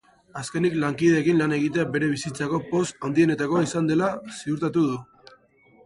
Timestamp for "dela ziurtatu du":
3.95-5.03